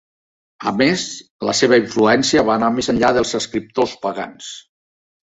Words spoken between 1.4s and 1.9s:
la seva